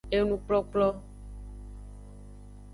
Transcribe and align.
Enukplokplo. 0.17 0.87